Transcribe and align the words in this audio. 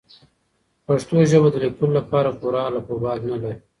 پښتو 0.85 1.15
ژبه 1.31 1.47
د 1.51 1.55
لیکلو 1.63 1.87
لپاره 1.99 2.37
پوره 2.39 2.61
الفبې 2.69 3.13
نلري. 3.29 3.53